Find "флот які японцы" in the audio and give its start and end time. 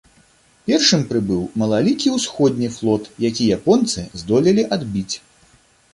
2.79-4.07